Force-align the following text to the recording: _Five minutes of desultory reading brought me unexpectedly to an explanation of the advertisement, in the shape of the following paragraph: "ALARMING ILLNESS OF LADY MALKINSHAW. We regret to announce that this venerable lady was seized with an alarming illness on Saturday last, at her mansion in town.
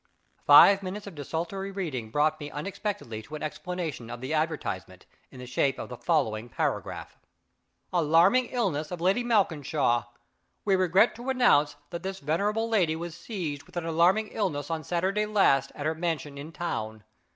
_Five 0.47 0.81
minutes 0.81 1.05
of 1.05 1.13
desultory 1.13 1.69
reading 1.69 2.09
brought 2.09 2.39
me 2.39 2.49
unexpectedly 2.49 3.21
to 3.21 3.35
an 3.35 3.43
explanation 3.43 4.09
of 4.09 4.19
the 4.19 4.33
advertisement, 4.33 5.05
in 5.29 5.37
the 5.37 5.45
shape 5.45 5.77
of 5.77 5.89
the 5.89 5.95
following 5.95 6.49
paragraph: 6.49 7.19
"ALARMING 7.93 8.47
ILLNESS 8.47 8.89
OF 8.89 8.99
LADY 8.99 9.23
MALKINSHAW. 9.23 10.05
We 10.65 10.75
regret 10.75 11.13
to 11.17 11.29
announce 11.29 11.75
that 11.91 12.01
this 12.01 12.17
venerable 12.19 12.67
lady 12.67 12.95
was 12.95 13.13
seized 13.15 13.65
with 13.65 13.77
an 13.77 13.85
alarming 13.85 14.29
illness 14.29 14.71
on 14.71 14.83
Saturday 14.83 15.27
last, 15.27 15.71
at 15.75 15.85
her 15.85 15.93
mansion 15.93 16.35
in 16.35 16.51
town. 16.51 17.03